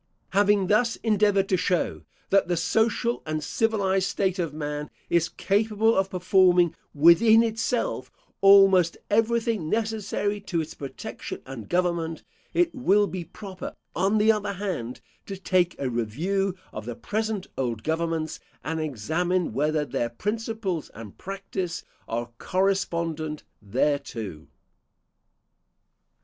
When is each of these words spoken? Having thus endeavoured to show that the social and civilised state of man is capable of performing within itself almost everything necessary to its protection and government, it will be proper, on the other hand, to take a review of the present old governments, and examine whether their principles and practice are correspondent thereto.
Having 0.29 0.65
thus 0.65 0.95
endeavoured 1.03 1.47
to 1.49 1.57
show 1.57 2.01
that 2.31 2.47
the 2.47 2.57
social 2.57 3.21
and 3.23 3.43
civilised 3.43 4.09
state 4.09 4.39
of 4.39 4.51
man 4.51 4.89
is 5.11 5.29
capable 5.29 5.95
of 5.95 6.09
performing 6.09 6.73
within 6.91 7.43
itself 7.43 8.11
almost 8.41 8.97
everything 9.11 9.69
necessary 9.69 10.39
to 10.41 10.59
its 10.59 10.73
protection 10.73 11.43
and 11.45 11.69
government, 11.69 12.23
it 12.51 12.73
will 12.73 13.05
be 13.05 13.23
proper, 13.23 13.75
on 13.95 14.17
the 14.17 14.31
other 14.31 14.53
hand, 14.53 15.01
to 15.27 15.37
take 15.37 15.75
a 15.77 15.87
review 15.87 16.55
of 16.73 16.85
the 16.87 16.95
present 16.95 17.45
old 17.55 17.83
governments, 17.83 18.39
and 18.63 18.79
examine 18.79 19.53
whether 19.53 19.85
their 19.85 20.09
principles 20.09 20.89
and 20.95 21.19
practice 21.19 21.83
are 22.07 22.31
correspondent 22.39 23.43
thereto. 23.63 24.47